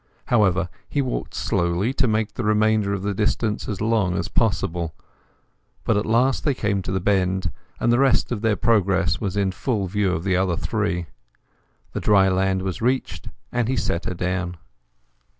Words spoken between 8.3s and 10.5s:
of their progress was in full view of the